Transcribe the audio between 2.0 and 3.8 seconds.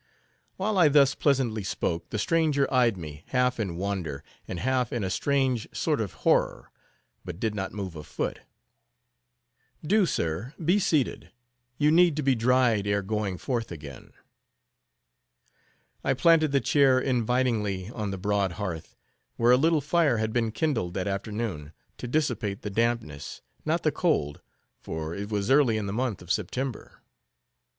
the stranger eyed me, half in